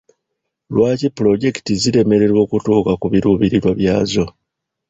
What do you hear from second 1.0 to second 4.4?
pulojekiti ziremererwa okutuuka ku biruubirirwa byazo?